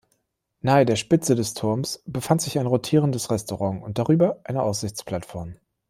[0.61, 5.57] Nahe der Spitze des Turms befand sich ein rotierendes Restaurant und darüber eine Aussichtsplattform.